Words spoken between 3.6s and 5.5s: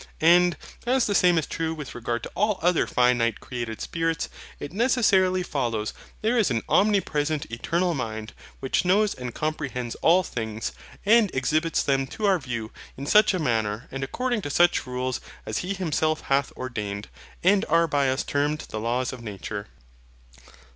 spirits, it necessarily